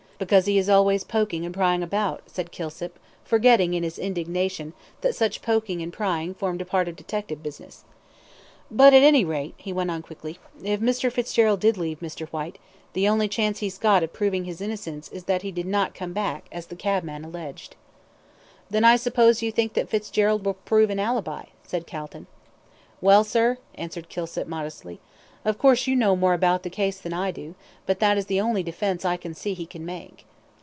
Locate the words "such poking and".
5.15-5.91